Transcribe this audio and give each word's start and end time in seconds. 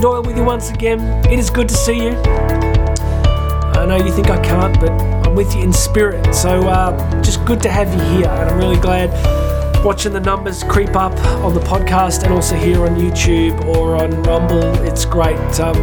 Doyle 0.00 0.22
with 0.22 0.36
you 0.36 0.44
once 0.44 0.70
again. 0.70 1.00
It 1.26 1.38
is 1.38 1.50
good 1.50 1.68
to 1.68 1.74
see 1.74 2.04
you. 2.04 2.10
I 3.74 3.84
know 3.84 3.96
you 3.96 4.12
think 4.12 4.30
I 4.30 4.40
can't, 4.44 4.78
but 4.78 4.90
I'm 5.26 5.34
with 5.34 5.54
you 5.54 5.62
in 5.62 5.72
spirit. 5.72 6.34
So 6.34 6.68
uh, 6.68 7.22
just 7.22 7.44
good 7.44 7.60
to 7.62 7.70
have 7.70 7.92
you 7.92 8.00
here, 8.18 8.28
and 8.28 8.50
I'm 8.50 8.58
really 8.58 8.78
glad 8.78 9.10
watching 9.84 10.12
the 10.12 10.20
numbers 10.20 10.62
creep 10.64 10.94
up 10.96 11.12
on 11.42 11.54
the 11.54 11.60
podcast 11.60 12.22
and 12.22 12.32
also 12.32 12.54
here 12.54 12.84
on 12.86 12.96
YouTube 12.96 13.64
or 13.64 13.96
on 13.96 14.22
Rumble. 14.22 14.62
It's 14.84 15.04
great 15.04 15.38
um, 15.60 15.74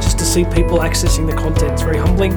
just 0.00 0.18
to 0.18 0.24
see 0.24 0.44
people 0.44 0.78
accessing 0.78 1.26
the 1.28 1.36
content. 1.36 1.72
It's 1.72 1.82
very 1.82 1.98
humbling. 1.98 2.32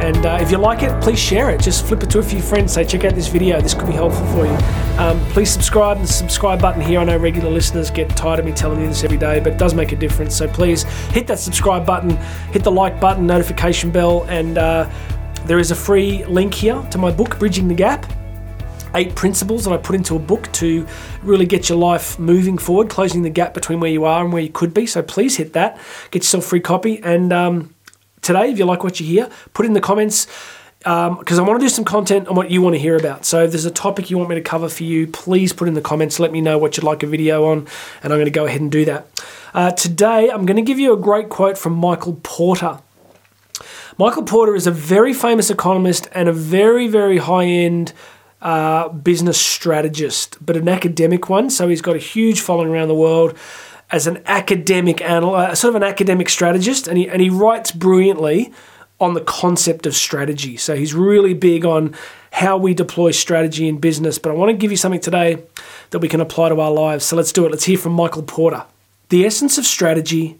And 0.00 0.24
uh, 0.24 0.38
if 0.40 0.50
you 0.50 0.58
like 0.58 0.82
it, 0.82 1.02
please 1.02 1.18
share 1.18 1.50
it. 1.50 1.60
Just 1.60 1.86
flip 1.86 2.02
it 2.02 2.10
to 2.10 2.20
a 2.20 2.22
few 2.22 2.40
friends. 2.40 2.72
Say, 2.72 2.84
check 2.84 3.04
out 3.04 3.14
this 3.14 3.26
video. 3.26 3.60
This 3.60 3.74
could 3.74 3.86
be 3.86 3.92
helpful 3.92 4.24
for 4.28 4.46
you. 4.46 4.52
Um, 4.98 5.20
please 5.32 5.50
subscribe. 5.50 6.00
The 6.00 6.06
subscribe 6.06 6.60
button 6.60 6.80
here. 6.80 7.00
I 7.00 7.04
know 7.04 7.16
regular 7.16 7.50
listeners 7.50 7.90
get 7.90 8.08
tired 8.16 8.38
of 8.38 8.46
me 8.46 8.52
telling 8.52 8.80
you 8.80 8.86
this 8.86 9.04
every 9.04 9.18
day, 9.18 9.40
but 9.40 9.54
it 9.54 9.58
does 9.58 9.74
make 9.74 9.92
a 9.92 9.96
difference. 9.96 10.36
So 10.36 10.46
please 10.48 10.84
hit 11.10 11.26
that 11.26 11.38
subscribe 11.38 11.84
button, 11.84 12.10
hit 12.52 12.62
the 12.64 12.70
like 12.70 13.00
button, 13.00 13.26
notification 13.26 13.90
bell, 13.90 14.24
and 14.28 14.56
uh, 14.56 14.88
there 15.46 15.58
is 15.58 15.70
a 15.70 15.76
free 15.76 16.24
link 16.26 16.54
here 16.54 16.80
to 16.90 16.98
my 16.98 17.10
book, 17.10 17.38
Bridging 17.38 17.68
the 17.68 17.74
Gap 17.74 18.10
eight 18.94 19.14
principles 19.14 19.64
that 19.64 19.72
I 19.72 19.76
put 19.76 19.94
into 19.94 20.16
a 20.16 20.18
book 20.18 20.50
to 20.54 20.86
really 21.22 21.46
get 21.46 21.68
your 21.68 21.78
life 21.78 22.18
moving 22.18 22.58
forward, 22.58 22.88
closing 22.88 23.22
the 23.22 23.30
gap 23.30 23.54
between 23.54 23.80
where 23.80 23.90
you 23.90 24.04
are 24.04 24.24
and 24.24 24.32
where 24.32 24.42
you 24.42 24.48
could 24.48 24.72
be. 24.72 24.86
So 24.86 25.02
please 25.02 25.36
hit 25.36 25.52
that, 25.52 25.78
get 26.10 26.20
yourself 26.20 26.44
free 26.44 26.60
copy, 26.60 27.02
and 27.02 27.32
um, 27.32 27.74
today, 28.28 28.50
if 28.50 28.58
you 28.58 28.66
like 28.66 28.84
what 28.84 29.00
you 29.00 29.06
hear, 29.06 29.30
put 29.54 29.64
in 29.64 29.72
the 29.72 29.80
comments 29.80 30.26
because 30.80 31.38
um, 31.38 31.44
I 31.44 31.48
want 31.48 31.58
to 31.58 31.64
do 31.64 31.68
some 31.68 31.84
content 31.84 32.28
on 32.28 32.36
what 32.36 32.50
you 32.50 32.62
want 32.62 32.74
to 32.74 32.78
hear 32.78 32.96
about. 32.96 33.24
So 33.24 33.42
if 33.42 33.50
there's 33.50 33.64
a 33.64 33.70
topic 33.70 34.10
you 34.10 34.18
want 34.18 34.28
me 34.28 34.36
to 34.36 34.42
cover 34.42 34.68
for 34.68 34.84
you, 34.84 35.06
please 35.08 35.52
put 35.52 35.66
in 35.66 35.74
the 35.74 35.80
comments. 35.80 36.20
Let 36.20 36.30
me 36.30 36.40
know 36.40 36.58
what 36.58 36.76
you'd 36.76 36.84
like 36.84 37.02
a 37.02 37.06
video 37.06 37.46
on, 37.46 37.66
and 38.02 38.12
I'm 38.12 38.18
going 38.18 38.26
to 38.26 38.30
go 38.30 38.44
ahead 38.44 38.60
and 38.60 38.70
do 38.70 38.84
that. 38.84 39.06
Uh, 39.54 39.70
today, 39.72 40.30
I'm 40.30 40.44
going 40.44 40.56
to 40.56 40.62
give 40.62 40.78
you 40.78 40.92
a 40.92 40.96
great 40.96 41.30
quote 41.30 41.56
from 41.56 41.72
Michael 41.72 42.20
Porter. 42.22 42.78
Michael 43.96 44.24
Porter 44.24 44.54
is 44.54 44.66
a 44.66 44.70
very 44.70 45.14
famous 45.14 45.50
economist 45.50 46.06
and 46.12 46.28
a 46.28 46.32
very, 46.32 46.86
very 46.86 47.16
high 47.16 47.46
end 47.46 47.94
uh, 48.42 48.90
business 48.90 49.40
strategist, 49.40 50.36
but 50.44 50.54
an 50.56 50.68
academic 50.68 51.28
one. 51.30 51.48
So 51.50 51.66
he's 51.66 51.82
got 51.82 51.96
a 51.96 51.98
huge 51.98 52.40
following 52.40 52.68
around 52.68 52.88
the 52.88 52.94
world 52.94 53.36
as 53.90 54.06
an 54.06 54.22
academic 54.26 55.00
anal- 55.00 55.34
uh, 55.34 55.54
sort 55.54 55.74
of 55.74 55.82
an 55.82 55.88
academic 55.88 56.28
strategist, 56.28 56.86
and 56.88 56.98
he 56.98 57.08
and 57.08 57.20
he 57.22 57.30
writes 57.30 57.70
brilliantly 57.70 58.52
on 59.00 59.14
the 59.14 59.20
concept 59.20 59.86
of 59.86 59.94
strategy. 59.94 60.56
So 60.56 60.74
he's 60.74 60.92
really 60.92 61.34
big 61.34 61.64
on 61.64 61.94
how 62.32 62.56
we 62.56 62.74
deploy 62.74 63.12
strategy 63.12 63.68
in 63.68 63.78
business. 63.78 64.18
But 64.18 64.30
I 64.30 64.34
want 64.34 64.50
to 64.50 64.56
give 64.56 64.70
you 64.70 64.76
something 64.76 65.00
today 65.00 65.42
that 65.90 66.00
we 66.00 66.08
can 66.08 66.20
apply 66.20 66.48
to 66.48 66.60
our 66.60 66.70
lives. 66.70 67.04
So 67.04 67.16
let's 67.16 67.32
do 67.32 67.46
it. 67.46 67.50
Let's 67.50 67.64
hear 67.64 67.78
from 67.78 67.92
Michael 67.92 68.22
Porter. 68.22 68.64
The 69.08 69.24
essence 69.24 69.56
of 69.56 69.64
strategy 69.64 70.38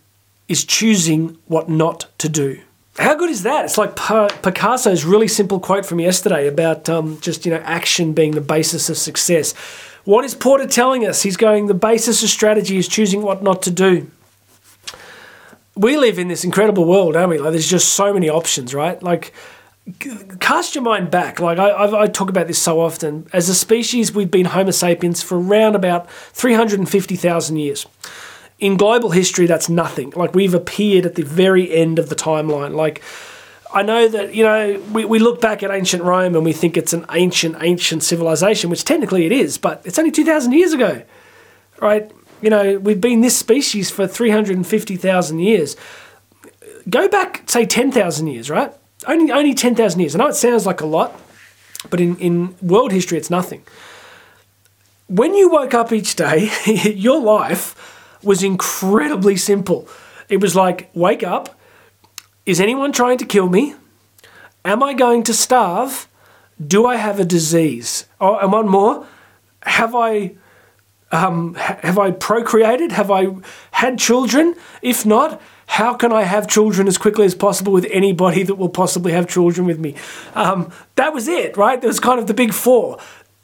is 0.49 0.65
choosing 0.65 1.39
what 1.47 1.69
not 1.69 2.07
to 2.19 2.29
do. 2.29 2.61
How 2.99 3.15
good 3.15 3.31
is 3.31 3.45
that? 3.45 3.65
It's 3.65 3.79
like 3.79 3.95
Picasso's 3.95 5.05
really 5.05 5.29
simple 5.29 5.61
quote 5.61 5.87
from 5.87 6.01
yesterday 6.01 6.49
about 6.49 6.89
um, 6.89 7.21
just 7.21 7.47
you 7.47 7.53
know 7.53 7.63
action 7.65 8.13
being 8.13 8.33
the 8.33 8.41
basis 8.41 8.91
of 8.91 8.97
success. 8.97 9.55
What 10.09 10.25
is 10.25 10.35
Porter 10.35 10.67
telling 10.67 11.07
us? 11.07 11.21
He's 11.21 11.37
going, 11.37 11.67
the 11.67 11.75
basis 11.75 12.23
of 12.23 12.31
strategy 12.31 12.79
is 12.79 12.89
choosing 12.89 13.21
what 13.21 13.43
not 13.43 13.61
to 13.65 13.71
do. 13.71 14.11
We 15.77 15.99
live 15.99 16.19
in 16.19 16.29
this 16.29 16.45
incredible 16.45 16.87
world, 16.87 17.13
don't 17.13 17.29
we? 17.29 17.37
Like, 17.37 17.51
there's 17.53 17.69
just 17.69 17.93
so 17.93 18.15
many 18.15 18.31
options, 18.31 18.73
right? 18.73 19.03
Like, 19.03 19.35
cast 20.41 20.75
your 20.75 20.83
mind 20.83 21.11
back. 21.11 21.41
Like, 21.41 21.59
I, 21.59 22.05
I, 22.05 22.07
talk 22.07 22.31
about 22.31 22.47
this 22.47 22.59
so 22.59 22.81
often. 22.81 23.27
As 23.35 23.51
a 23.51 23.55
species, 23.55 24.15
we've 24.15 24.31
been 24.31 24.47
Homo 24.47 24.71
sapiens 24.71 25.23
for 25.23 25.39
around 25.39 25.77
about 25.77 26.11
350,000 26.11 27.57
years 27.59 27.85
in 28.59 28.77
global 28.77 29.11
history, 29.11 29.47
that's 29.47 29.69
nothing. 29.69 30.11
Like 30.17 30.35
we've 30.35 30.55
appeared 30.55 31.07
at 31.07 31.15
the 31.15 31.23
very 31.23 31.73
end 31.73 31.99
of 31.99 32.09
the 32.09 32.17
timeline. 32.17 32.75
Like 32.75 33.03
I 33.73 33.83
know 33.83 34.09
that, 34.09 34.35
you 34.35 34.45
know, 34.45 34.83
we, 34.93 35.05
we 35.05 35.19
look 35.19 35.41
back 35.41 35.63
at 35.63 35.71
ancient 35.71 36.03
Rome 36.03 36.35
and 36.35 36.45
we 36.45 36.53
think 36.53 36.77
it's 36.77 36.95
an 36.95 37.05
ancient, 37.11 37.57
ancient 37.61 38.03
civilization, 38.03 38.71
which 38.71 38.85
technically 38.85 39.27
it 39.27 39.33
is, 39.33 39.59
but 39.59 39.83
it's 39.85 39.99
only 39.99 40.11
2,000 40.11 40.53
years 40.53 40.73
ago, 40.73 41.03
right? 41.81 42.11
You 42.41 42.49
know, 42.49 42.79
we've 42.79 43.01
been 43.01 43.21
this 43.21 43.37
species 43.37 43.91
for 43.91 44.07
350,000 44.07 45.39
years. 45.39 45.77
Go 46.89 47.09
back, 47.09 47.43
say, 47.51 47.67
10,000 47.67 48.27
years, 48.27 48.49
right? 48.49 48.73
Only, 49.07 49.31
only 49.31 49.53
10,000 49.53 50.01
years. 50.01 50.15
I 50.15 50.19
know 50.19 50.29
it 50.29 50.35
sounds 50.35 50.65
like 50.65 50.81
a 50.81 50.87
lot, 50.87 51.21
but 51.91 52.01
in, 52.01 52.17
in 52.17 52.55
world 52.63 52.93
history, 52.93 53.19
it's 53.19 53.31
nothing. 53.31 53.63
When 55.09 55.35
you 55.35 55.51
woke 55.51 55.75
up 55.75 55.93
each 55.93 56.17
day, 56.17 56.51
your 56.85 57.21
life 57.21 57.75
was 58.23 58.43
incredibly 58.43 59.37
simple. 59.37 59.89
It 60.31 60.41
was 60.41 60.57
like, 60.57 60.91
wake 60.95 61.23
up, 61.23 61.58
is 62.49 62.61
anyone 62.61 62.93
trying 62.93 63.19
to 63.19 63.27
kill 63.27 63.47
me? 63.47 63.75
Am 64.65 64.83
I 64.83 64.95
going 64.95 65.23
to 65.25 65.35
starve? 65.35 66.09
Do 66.67 66.87
I 66.87 66.97
have 66.97 67.21
a 67.21 67.25
disease? 67.25 68.07
Oh, 68.23 68.39
and 68.39 68.51
one 68.51 68.67
more, 68.67 69.07
have 69.65 69.95
I 69.95 70.33
um, 71.13 71.55
have 71.57 71.99
I 71.99 72.11
procreated? 72.11 72.93
Have 72.93 73.11
I 73.11 73.37
had 73.71 73.99
children? 73.99 74.55
If 74.81 75.05
not, 75.05 75.41
how 75.67 75.93
can 75.95 76.11
I 76.11 76.23
have 76.23 76.49
children 76.49 76.89
as 76.89 76.97
quickly 76.97 77.27
as 77.27 77.35
possible 77.35 77.73
with 77.73 77.87
anybody 77.91 78.43
that 78.45 78.55
will 78.55 78.71
possibly 78.71 79.13
have 79.13 79.29
children 79.29 79.67
with 79.67 79.79
me? 79.79 79.95
Um, 80.35 80.73
that 80.97 81.13
was 81.13 81.29
it, 81.29 81.57
right? 81.59 81.79
That 81.79 81.87
was 81.87 82.01
kind 82.01 82.19
of 82.19 82.29
the 82.29 82.35
big 82.35 82.55
four. 82.55 82.99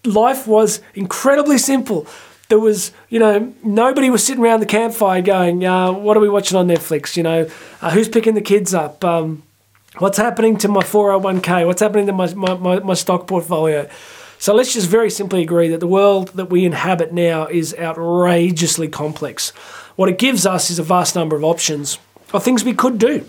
Life 0.05 0.47
was 0.47 0.81
incredibly 0.95 1.59
simple 1.59 2.07
there 2.49 2.59
was, 2.59 2.93
you 3.09 3.19
know, 3.19 3.55
nobody 3.62 4.10
was 4.10 4.25
sitting 4.25 4.43
around 4.43 4.60
the 4.60 4.66
campfire 4.66 5.22
going, 5.22 5.65
uh, 5.65 5.93
what 5.93 6.16
are 6.16 6.21
we 6.21 6.28
watching 6.28 6.56
on 6.59 6.69
Netflix? 6.69 7.16
You 7.16 7.22
know, 7.22 7.50
uh, 7.81 7.91
who's 7.91 8.09
picking 8.09 8.34
the 8.34 8.43
kids 8.43 8.75
up? 8.75 9.05
Um, 9.05 9.43
what's 9.99 10.19
happening 10.19 10.56
to 10.59 10.69
my 10.69 10.82
401k? 10.82 11.66
What's 11.66 11.81
happening 11.81 12.06
to 12.06 12.12
my, 12.12 12.32
my, 12.34 12.55
my, 12.55 12.78
my 12.81 12.94
stock 12.94 13.27
portfolio? 13.27 13.88
So 14.38 14.55
let's 14.55 14.75
just 14.75 14.91
very 14.91 15.10
simply 15.10 15.43
agree 15.43 15.69
that 15.69 15.81
the 15.81 15.87
world 15.87 16.28
that 16.34 16.50
we 16.50 16.66
inhabit 16.66 17.12
now 17.12 17.47
is 17.47 17.75
outrageously 17.78 18.88
complex. 18.88 19.50
What 19.97 20.09
it 20.09 20.19
gives 20.19 20.44
us 20.44 20.69
is 20.69 20.78
a 20.78 20.82
vast 20.82 21.15
number 21.15 21.37
of 21.37 21.44
options 21.44 21.99
of 22.32 22.44
things 22.44 22.62
we 22.62 22.75
could 22.75 22.99
do. 22.99 23.25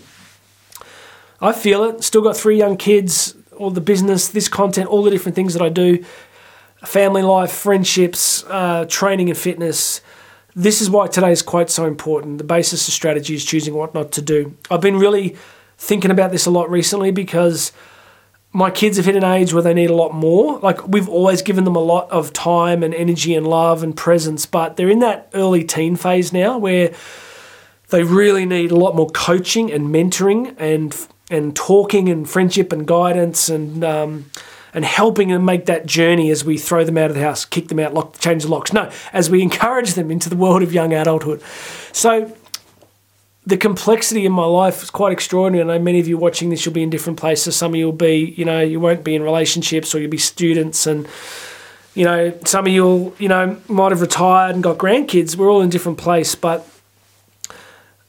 I 1.40 1.52
feel 1.52 1.84
it. 1.84 2.04
Still 2.04 2.22
got 2.22 2.36
three 2.36 2.58
young 2.58 2.76
kids, 2.76 3.34
all 3.56 3.70
the 3.70 3.80
business, 3.80 4.28
this 4.28 4.48
content, 4.48 4.88
all 4.88 5.02
the 5.02 5.10
different 5.10 5.36
things 5.36 5.54
that 5.54 5.62
I 5.62 5.68
do 5.68 6.04
family 6.86 7.22
life, 7.22 7.50
friendships, 7.50 8.44
uh, 8.48 8.86
training 8.88 9.28
and 9.28 9.38
fitness. 9.38 10.00
This 10.54 10.80
is 10.80 10.88
why 10.88 11.08
today's 11.08 11.42
quote 11.42 11.68
so 11.68 11.84
important. 11.86 12.38
The 12.38 12.44
basis 12.44 12.86
of 12.88 12.94
strategy 12.94 13.34
is 13.34 13.44
choosing 13.44 13.74
what 13.74 13.92
not 13.92 14.12
to 14.12 14.22
do. 14.22 14.56
I've 14.70 14.80
been 14.80 14.98
really 14.98 15.36
thinking 15.76 16.10
about 16.10 16.30
this 16.30 16.46
a 16.46 16.50
lot 16.50 16.70
recently 16.70 17.10
because 17.10 17.72
my 18.52 18.70
kids 18.70 18.96
have 18.96 19.04
hit 19.04 19.16
an 19.16 19.24
age 19.24 19.52
where 19.52 19.62
they 19.62 19.74
need 19.74 19.90
a 19.90 19.94
lot 19.94 20.14
more. 20.14 20.58
Like 20.60 20.86
we've 20.88 21.08
always 21.08 21.42
given 21.42 21.64
them 21.64 21.76
a 21.76 21.80
lot 21.80 22.10
of 22.10 22.32
time 22.32 22.82
and 22.82 22.94
energy 22.94 23.34
and 23.34 23.46
love 23.46 23.82
and 23.82 23.94
presence, 23.94 24.46
but 24.46 24.76
they're 24.76 24.88
in 24.88 25.00
that 25.00 25.28
early 25.34 25.64
teen 25.64 25.96
phase 25.96 26.32
now 26.32 26.56
where 26.56 26.94
they 27.88 28.02
really 28.02 28.46
need 28.46 28.70
a 28.70 28.76
lot 28.76 28.96
more 28.96 29.10
coaching 29.10 29.70
and 29.70 29.88
mentoring 29.88 30.54
and 30.58 31.06
and 31.28 31.56
talking 31.56 32.08
and 32.08 32.30
friendship 32.30 32.72
and 32.72 32.86
guidance 32.86 33.48
and 33.48 33.84
um, 33.84 34.30
and 34.76 34.84
helping 34.84 35.28
them 35.28 35.42
make 35.42 35.64
that 35.64 35.86
journey 35.86 36.30
as 36.30 36.44
we 36.44 36.58
throw 36.58 36.84
them 36.84 36.98
out 36.98 37.08
of 37.08 37.16
the 37.16 37.22
house, 37.22 37.46
kick 37.46 37.68
them 37.68 37.80
out, 37.80 37.94
lock, 37.94 38.18
change 38.18 38.42
the 38.42 38.48
locks. 38.50 38.74
No, 38.74 38.90
as 39.14 39.30
we 39.30 39.40
encourage 39.50 39.94
them 39.94 40.10
into 40.10 40.28
the 40.28 40.36
world 40.36 40.62
of 40.62 40.72
young 40.72 40.92
adulthood. 40.92 41.42
So 41.92 42.36
the 43.46 43.56
complexity 43.56 44.26
in 44.26 44.32
my 44.32 44.44
life 44.44 44.82
is 44.82 44.90
quite 44.90 45.12
extraordinary. 45.12 45.64
I 45.64 45.78
know 45.78 45.82
many 45.82 45.98
of 45.98 46.06
you 46.06 46.18
watching 46.18 46.50
this, 46.50 46.66
you'll 46.66 46.74
be 46.74 46.82
in 46.82 46.90
different 46.90 47.18
places. 47.18 47.56
Some 47.56 47.72
of 47.72 47.76
you 47.76 47.86
will 47.86 47.92
be, 47.92 48.34
you 48.36 48.44
know, 48.44 48.60
you 48.60 48.78
won't 48.78 49.02
be 49.02 49.14
in 49.14 49.22
relationships 49.22 49.94
or 49.94 49.98
you'll 49.98 50.10
be 50.10 50.18
students 50.18 50.86
and 50.86 51.08
you 51.94 52.04
know, 52.04 52.38
some 52.44 52.66
of 52.66 52.72
you, 52.72 53.16
you 53.18 53.28
know, 53.28 53.58
might 53.68 53.90
have 53.90 54.02
retired 54.02 54.54
and 54.54 54.62
got 54.62 54.76
grandkids. 54.76 55.34
We're 55.34 55.50
all 55.50 55.62
in 55.62 55.68
a 55.68 55.70
different 55.70 55.96
place, 55.96 56.34
but 56.34 56.68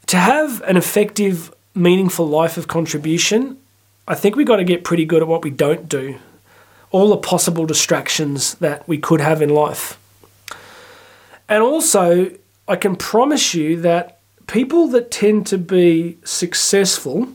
to 0.07 0.17
have 0.17 0.61
an 0.63 0.75
effective, 0.75 1.53
meaningful 1.73 2.27
life 2.27 2.57
of 2.57 2.67
contribution, 2.67 3.57
I 4.05 4.15
think 4.15 4.35
we've 4.35 4.45
got 4.45 4.57
to 4.57 4.65
get 4.65 4.83
pretty 4.83 5.05
good 5.05 5.21
at 5.21 5.29
what 5.29 5.41
we 5.41 5.51
don't 5.51 5.87
do 5.87 6.19
all 6.91 7.09
the 7.09 7.17
possible 7.17 7.65
distractions 7.65 8.55
that 8.55 8.87
we 8.87 8.97
could 8.97 9.21
have 9.21 9.41
in 9.41 9.49
life. 9.49 9.99
And 11.49 11.63
also, 11.63 12.31
I 12.67 12.75
can 12.75 12.95
promise 12.95 13.53
you 13.53 13.79
that 13.81 14.19
people 14.47 14.87
that 14.87 15.11
tend 15.11 15.47
to 15.47 15.57
be 15.57 16.17
successful 16.23 17.29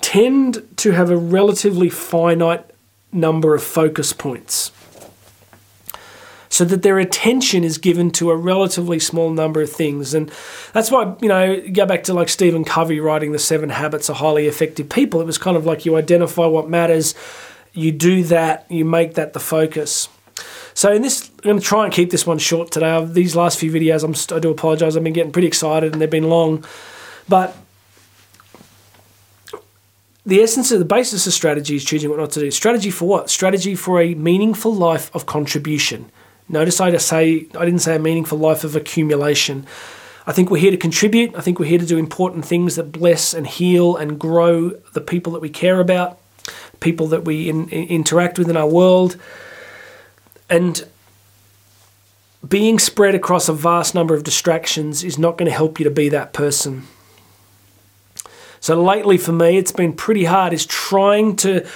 tend 0.00 0.66
to 0.76 0.92
have 0.92 1.10
a 1.10 1.16
relatively 1.16 1.88
finite 1.88 2.64
number 3.12 3.54
of 3.54 3.62
focus 3.62 4.12
points. 4.12 4.70
So 6.50 6.64
that 6.64 6.82
their 6.82 6.98
attention 6.98 7.62
is 7.62 7.78
given 7.78 8.10
to 8.12 8.30
a 8.30 8.36
relatively 8.36 8.98
small 8.98 9.30
number 9.30 9.60
of 9.60 9.70
things. 9.70 10.14
And 10.14 10.32
that's 10.72 10.90
why, 10.90 11.14
you 11.20 11.28
know, 11.28 11.60
go 11.72 11.84
back 11.84 12.04
to 12.04 12.14
like 12.14 12.28
Stephen 12.30 12.64
Covey 12.64 13.00
writing 13.00 13.32
The 13.32 13.38
Seven 13.38 13.68
Habits 13.68 14.08
of 14.08 14.16
Highly 14.16 14.46
Effective 14.46 14.88
People. 14.88 15.20
It 15.20 15.26
was 15.26 15.36
kind 15.36 15.56
of 15.56 15.66
like 15.66 15.84
you 15.84 15.96
identify 15.96 16.46
what 16.46 16.68
matters, 16.68 17.14
you 17.78 17.92
do 17.92 18.24
that, 18.24 18.66
you 18.70 18.84
make 18.84 19.14
that 19.14 19.32
the 19.32 19.40
focus. 19.40 20.08
So, 20.74 20.92
in 20.92 21.02
this 21.02 21.30
I'm 21.38 21.42
going 21.42 21.58
to 21.58 21.64
try 21.64 21.84
and 21.84 21.92
keep 21.92 22.10
this 22.10 22.26
one 22.26 22.38
short 22.38 22.70
today. 22.70 23.04
These 23.04 23.34
last 23.34 23.58
few 23.58 23.72
videos, 23.72 24.04
I'm, 24.04 24.36
I 24.36 24.40
do 24.40 24.50
apologise. 24.50 24.96
I've 24.96 25.04
been 25.04 25.12
getting 25.12 25.32
pretty 25.32 25.48
excited 25.48 25.92
and 25.92 26.00
they've 26.00 26.10
been 26.10 26.28
long, 26.28 26.64
but 27.28 27.56
the 30.26 30.40
essence 30.42 30.70
of 30.70 30.78
the 30.78 30.84
basis 30.84 31.26
of 31.26 31.32
strategy 31.32 31.74
is 31.74 31.84
choosing 31.84 32.10
what 32.10 32.18
not 32.18 32.30
to 32.32 32.40
do. 32.40 32.50
Strategy 32.50 32.90
for 32.90 33.08
what? 33.08 33.30
Strategy 33.30 33.74
for 33.74 34.00
a 34.00 34.14
meaningful 34.14 34.74
life 34.74 35.14
of 35.14 35.24
contribution. 35.26 36.10
Notice 36.48 36.80
I 36.80 36.94
say 36.96 37.46
I 37.58 37.64
didn't 37.64 37.80
say 37.80 37.96
a 37.96 37.98
meaningful 37.98 38.38
life 38.38 38.64
of 38.64 38.76
accumulation. 38.76 39.66
I 40.26 40.32
think 40.32 40.50
we're 40.50 40.58
here 40.58 40.70
to 40.70 40.76
contribute. 40.76 41.34
I 41.34 41.40
think 41.40 41.58
we're 41.58 41.66
here 41.66 41.78
to 41.78 41.86
do 41.86 41.96
important 41.96 42.44
things 42.44 42.76
that 42.76 42.92
bless 42.92 43.32
and 43.32 43.46
heal 43.46 43.96
and 43.96 44.18
grow 44.18 44.70
the 44.92 45.00
people 45.00 45.32
that 45.32 45.40
we 45.40 45.48
care 45.48 45.80
about, 45.80 46.17
people 46.88 47.06
that 47.08 47.24
we 47.26 47.50
in, 47.50 47.68
in, 47.68 47.86
interact 47.88 48.38
with 48.38 48.48
in 48.48 48.56
our 48.56 48.66
world. 48.66 49.16
And 50.48 50.86
being 52.46 52.78
spread 52.78 53.14
across 53.14 53.48
a 53.48 53.52
vast 53.52 53.94
number 53.94 54.14
of 54.14 54.24
distractions 54.24 55.04
is 55.04 55.18
not 55.18 55.36
going 55.36 55.50
to 55.50 55.54
help 55.54 55.78
you 55.78 55.84
to 55.84 55.90
be 55.90 56.08
that 56.08 56.32
person. 56.32 56.84
So 58.60 58.82
lately 58.82 59.18
for 59.18 59.32
me, 59.32 59.58
it's 59.58 59.72
been 59.72 59.92
pretty 59.92 60.24
hard 60.24 60.52
is 60.54 60.64
trying 60.64 61.36
to 61.36 61.66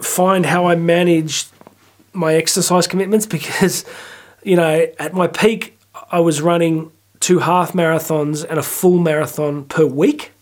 find 0.00 0.44
how 0.46 0.66
I 0.66 0.74
manage 0.74 1.46
my 2.12 2.34
exercise 2.34 2.88
commitments 2.88 3.26
because, 3.36 3.84
you 4.42 4.56
know, 4.56 4.86
at 4.98 5.14
my 5.14 5.28
peak, 5.28 5.78
I 6.10 6.18
was 6.18 6.42
running 6.42 6.90
two 7.20 7.38
half 7.38 7.72
marathons 7.72 8.44
and 8.48 8.58
a 8.58 8.62
full 8.62 8.98
marathon 8.98 9.64
per 9.64 9.86
week. 9.86 10.33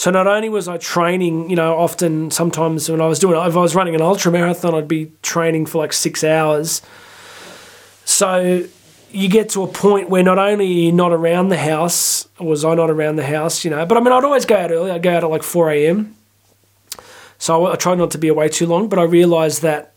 So 0.00 0.10
not 0.10 0.26
only 0.26 0.48
was 0.48 0.66
I 0.66 0.78
training, 0.78 1.50
you 1.50 1.56
know, 1.56 1.76
often 1.76 2.30
sometimes 2.30 2.88
when 2.88 3.02
I 3.02 3.06
was 3.06 3.18
doing 3.18 3.34
if 3.36 3.54
I 3.54 3.60
was 3.60 3.74
running 3.74 3.94
an 3.94 4.00
ultra 4.00 4.32
marathon, 4.32 4.74
I'd 4.74 4.88
be 4.88 5.12
training 5.20 5.66
for 5.66 5.76
like 5.76 5.92
six 5.92 6.24
hours. 6.24 6.80
So 8.06 8.66
you 9.10 9.28
get 9.28 9.50
to 9.50 9.62
a 9.62 9.66
point 9.66 10.08
where 10.08 10.22
not 10.22 10.38
only 10.38 10.90
not 10.90 11.12
around 11.12 11.50
the 11.50 11.58
house, 11.58 12.26
or 12.38 12.46
was 12.46 12.64
I 12.64 12.74
not 12.76 12.88
around 12.88 13.16
the 13.16 13.26
house, 13.26 13.62
you 13.62 13.70
know, 13.70 13.84
but 13.84 13.98
I 13.98 14.00
mean, 14.00 14.10
I'd 14.10 14.24
always 14.24 14.46
go 14.46 14.56
out 14.56 14.70
early. 14.70 14.90
I'd 14.90 15.02
go 15.02 15.14
out 15.14 15.22
at 15.22 15.28
like 15.28 15.42
4 15.42 15.70
a.m. 15.70 16.16
So 17.36 17.66
I, 17.66 17.74
I 17.74 17.76
tried 17.76 17.98
not 17.98 18.10
to 18.12 18.18
be 18.18 18.28
away 18.28 18.48
too 18.48 18.64
long, 18.64 18.88
but 18.88 18.98
I 18.98 19.02
realized 19.02 19.60
that 19.60 19.92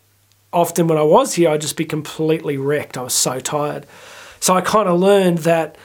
often 0.52 0.86
when 0.86 0.98
I 0.98 1.02
was 1.02 1.32
here, 1.32 1.48
I'd 1.48 1.62
just 1.62 1.78
be 1.78 1.86
completely 1.86 2.58
wrecked. 2.58 2.98
I 2.98 3.02
was 3.04 3.14
so 3.14 3.40
tired. 3.40 3.86
So 4.38 4.54
I 4.54 4.60
kind 4.60 4.86
of 4.86 5.00
learned 5.00 5.38
that 5.38 5.78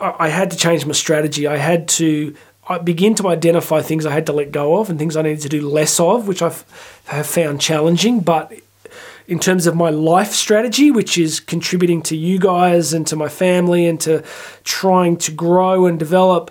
I 0.00 0.28
had 0.28 0.50
to 0.50 0.56
change 0.56 0.84
my 0.84 0.92
strategy. 0.92 1.46
I 1.46 1.56
had 1.56 1.86
to 2.00 2.34
I 2.68 2.78
begin 2.78 3.14
to 3.16 3.28
identify 3.28 3.80
things 3.80 4.04
I 4.04 4.12
had 4.12 4.26
to 4.26 4.32
let 4.32 4.50
go 4.50 4.78
of 4.78 4.90
and 4.90 4.98
things 4.98 5.16
I 5.16 5.22
needed 5.22 5.42
to 5.42 5.48
do 5.48 5.68
less 5.68 6.00
of, 6.00 6.26
which 6.26 6.42
I've 6.42 6.64
have 7.06 7.26
found 7.26 7.60
challenging. 7.60 8.20
But 8.20 8.52
in 9.28 9.38
terms 9.38 9.66
of 9.66 9.76
my 9.76 9.90
life 9.90 10.32
strategy, 10.32 10.90
which 10.90 11.16
is 11.16 11.40
contributing 11.40 12.02
to 12.02 12.16
you 12.16 12.38
guys 12.38 12.92
and 12.92 13.06
to 13.06 13.16
my 13.16 13.28
family 13.28 13.86
and 13.86 14.00
to 14.00 14.24
trying 14.64 15.16
to 15.18 15.32
grow 15.32 15.86
and 15.86 15.98
develop, 15.98 16.50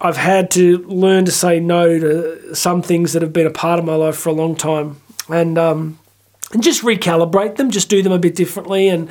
I've 0.00 0.16
had 0.16 0.50
to 0.52 0.78
learn 0.78 1.24
to 1.24 1.32
say 1.32 1.60
no 1.60 1.98
to 1.98 2.54
some 2.54 2.82
things 2.82 3.12
that 3.12 3.22
have 3.22 3.32
been 3.32 3.46
a 3.46 3.50
part 3.50 3.78
of 3.78 3.84
my 3.84 3.94
life 3.94 4.16
for 4.16 4.28
a 4.28 4.32
long 4.32 4.54
time, 4.54 5.00
and 5.28 5.56
um, 5.56 5.98
and 6.52 6.62
just 6.62 6.82
recalibrate 6.82 7.56
them, 7.56 7.70
just 7.70 7.88
do 7.88 8.02
them 8.02 8.12
a 8.12 8.18
bit 8.18 8.36
differently. 8.36 8.88
And 8.88 9.10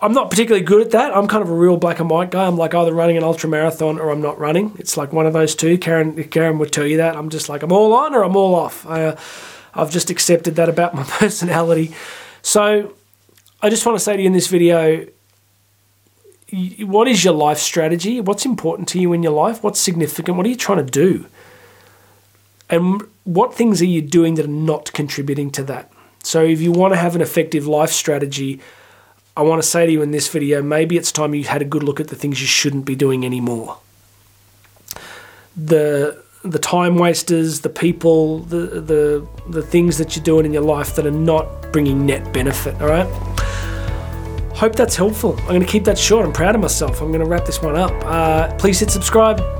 I'm 0.00 0.12
not 0.12 0.30
particularly 0.30 0.64
good 0.64 0.80
at 0.80 0.90
that. 0.92 1.16
I'm 1.16 1.26
kind 1.26 1.42
of 1.42 1.50
a 1.50 1.54
real 1.54 1.76
black 1.76 2.00
and 2.00 2.08
white 2.08 2.30
guy. 2.30 2.46
I'm 2.46 2.56
like 2.56 2.74
either 2.74 2.92
running 2.92 3.16
an 3.16 3.24
ultra 3.24 3.48
marathon 3.48 3.98
or 3.98 4.10
I'm 4.10 4.22
not 4.22 4.38
running. 4.38 4.74
It's 4.78 4.96
like 4.96 5.12
one 5.12 5.26
of 5.26 5.32
those 5.32 5.54
two. 5.54 5.78
Karen 5.78 6.22
Karen 6.24 6.58
would 6.58 6.72
tell 6.72 6.86
you 6.86 6.98
that. 6.98 7.16
I'm 7.16 7.30
just 7.30 7.48
like 7.48 7.62
I'm 7.62 7.72
all 7.72 7.92
on 7.92 8.14
or 8.14 8.22
I'm 8.22 8.36
all 8.36 8.54
off. 8.54 8.86
I, 8.86 9.06
uh, 9.06 9.16
I've 9.74 9.90
just 9.90 10.10
accepted 10.10 10.56
that 10.56 10.68
about 10.68 10.94
my 10.94 11.02
personality. 11.08 11.94
So 12.42 12.94
I 13.62 13.70
just 13.70 13.84
want 13.84 13.98
to 13.98 14.04
say 14.04 14.16
to 14.16 14.22
you 14.22 14.26
in 14.26 14.32
this 14.32 14.46
video 14.48 15.06
what 16.80 17.08
is 17.08 17.24
your 17.24 17.34
life 17.34 17.58
strategy? 17.58 18.20
What's 18.20 18.46
important 18.46 18.88
to 18.88 19.00
you 19.00 19.12
in 19.12 19.22
your 19.22 19.32
life? 19.32 19.62
What's 19.62 19.80
significant? 19.80 20.36
What 20.36 20.46
are 20.46 20.48
you 20.48 20.56
trying 20.56 20.84
to 20.84 20.90
do? 20.90 21.26
And 22.70 23.02
what 23.24 23.54
things 23.54 23.82
are 23.82 23.86
you 23.86 24.00
doing 24.00 24.36
that 24.36 24.46
are 24.46 24.48
not 24.48 24.92
contributing 24.92 25.50
to 25.52 25.64
that? 25.64 25.92
So, 26.22 26.42
if 26.42 26.60
you 26.60 26.72
want 26.72 26.94
to 26.94 26.98
have 26.98 27.14
an 27.14 27.20
effective 27.20 27.66
life 27.66 27.90
strategy, 27.90 28.60
I 29.38 29.42
want 29.42 29.62
to 29.62 29.68
say 29.68 29.86
to 29.86 29.92
you 29.92 30.02
in 30.02 30.10
this 30.10 30.26
video 30.26 30.62
maybe 30.62 30.96
it's 30.96 31.12
time 31.12 31.32
you 31.32 31.44
had 31.44 31.62
a 31.62 31.64
good 31.64 31.84
look 31.84 32.00
at 32.00 32.08
the 32.08 32.16
things 32.16 32.40
you 32.40 32.48
shouldn't 32.48 32.84
be 32.84 32.96
doing 32.96 33.24
anymore. 33.24 33.78
The 35.56 36.24
the 36.42 36.58
time 36.58 36.96
wasters, 36.96 37.60
the 37.60 37.68
people, 37.68 38.40
the 38.40 38.80
the 38.80 39.28
the 39.48 39.62
things 39.62 39.96
that 39.98 40.16
you're 40.16 40.24
doing 40.24 40.44
in 40.44 40.52
your 40.52 40.64
life 40.64 40.96
that 40.96 41.06
are 41.06 41.12
not 41.12 41.72
bringing 41.72 42.04
net 42.04 42.32
benefit. 42.32 42.74
All 42.82 42.88
right. 42.88 43.06
Hope 44.56 44.74
that's 44.74 44.96
helpful. 44.96 45.38
I'm 45.42 45.46
going 45.46 45.60
to 45.60 45.66
keep 45.66 45.84
that 45.84 45.96
short. 45.98 46.26
I'm 46.26 46.32
proud 46.32 46.56
of 46.56 46.60
myself. 46.60 47.00
I'm 47.00 47.12
going 47.12 47.20
to 47.20 47.30
wrap 47.30 47.46
this 47.46 47.62
one 47.62 47.76
up. 47.76 47.92
Uh, 48.04 48.52
please 48.56 48.80
hit 48.80 48.90
subscribe. 48.90 49.57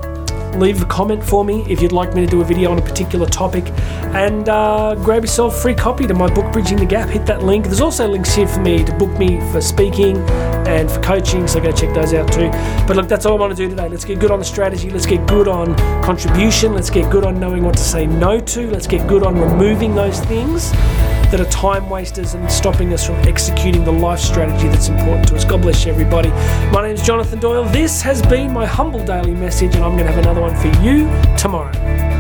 Leave 0.57 0.83
a 0.83 0.87
comment 0.87 1.23
for 1.23 1.45
me 1.45 1.65
if 1.69 1.81
you'd 1.81 1.93
like 1.93 2.15
me 2.15 2.25
to 2.25 2.27
do 2.27 2.41
a 2.41 2.45
video 2.45 2.71
on 2.71 2.79
a 2.79 2.83
particular 2.83 3.27
topic, 3.27 3.69
and 4.15 4.49
uh, 4.49 4.95
grab 4.97 5.23
yourself 5.23 5.55
a 5.57 5.61
free 5.61 5.75
copy 5.75 6.07
to 6.07 6.15
my 6.15 6.33
book 6.33 6.53
Bridging 6.53 6.79
the 6.79 6.87
Gap. 6.87 7.09
Hit 7.09 7.27
that 7.27 7.43
link. 7.43 7.67
There's 7.67 7.81
also 7.81 8.09
links 8.09 8.35
here 8.35 8.47
for 8.47 8.61
me 8.61 8.85
to 8.85 8.93
book 8.95 9.11
me 9.19 9.39
for 9.53 9.61
speaking 9.61 10.17
and 10.67 10.91
for 10.91 11.01
coaching, 11.01 11.47
so 11.47 11.61
go 11.61 11.71
check 11.73 11.95
those 11.95 12.13
out 12.15 12.33
too. 12.33 12.51
But 12.87 12.97
look, 12.97 13.09
that's 13.09 13.25
all 13.27 13.35
I 13.35 13.41
want 13.41 13.57
to 13.57 13.63
do 13.63 13.69
today. 13.69 13.89
Let's 13.89 14.05
get 14.05 14.19
good 14.19 14.31
on 14.31 14.39
the 14.39 14.45
strategy. 14.45 14.91
Let's 14.91 15.07
get 15.07 15.27
good 15.27 15.49
on 15.49 15.77
contribution. 16.03 16.75
Let's 16.75 16.91
get 16.91 17.11
good 17.11 17.25
on 17.25 17.39
knowing 17.39 17.63
what 17.63 17.77
to 17.77 17.83
say 17.83 18.07
no 18.07 18.41
to. 18.41 18.71
Let's 18.71 18.87
get 18.87 19.07
good 19.07 19.23
on 19.23 19.39
removing 19.39 19.95
those 19.95 20.21
things 20.21 20.73
that 21.31 21.41
are 21.41 21.51
time 21.51 21.91
wasters 21.91 22.35
and 22.35 22.51
stopping 22.51 22.93
us 22.93 23.07
from 23.07 23.17
executing 23.29 23.85
the 23.85 23.93
life 23.93 24.21
strategy 24.21 24.69
that's 24.69 24.89
important 24.89 25.29
to 25.29 25.37
us. 25.37 25.45
God 25.45 25.63
bless 25.63 25.85
you, 25.85 25.93
everybody. 25.93 26.31
My 26.73 26.83
name 26.83 26.95
is 26.95 27.03
Jonathan 27.03 27.39
Doyle. 27.39 27.65
This 27.65 28.01
has 28.03 28.23
been 28.23 28.53
my 28.53 28.67
humble 28.67 29.05
daily 29.05 29.35
message, 29.35 29.75
and 29.75 29.85
I'm 29.85 29.93
going 29.93 30.07
to 30.07 30.13
have 30.13 30.23
another 30.23 30.41
one 30.41 30.57
for 30.57 30.69
you 30.83 31.09
tomorrow. 31.37 32.18